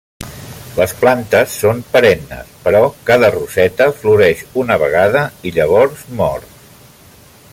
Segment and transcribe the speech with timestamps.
[0.77, 6.45] Les plantes són perennes, però cada roseta floreix una vegada i llavors mor.